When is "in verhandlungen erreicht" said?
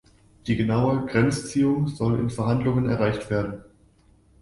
2.19-3.29